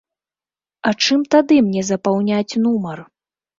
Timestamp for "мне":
1.67-1.85